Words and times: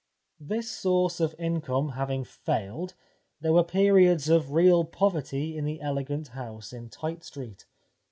This 0.39 0.67
source 0.71 1.19
of 1.19 1.35
income 1.37 1.89
having 1.89 2.23
failed 2.23 2.95
there 3.39 3.53
were 3.53 3.63
periods 3.63 4.29
of 4.29 4.51
real 4.51 4.83
poverty 4.83 5.55
in 5.55 5.63
the 5.63 5.79
elegant 5.79 6.29
house 6.29 6.73
in 6.73 6.89
Tite 6.89 7.23
Street. 7.23 7.67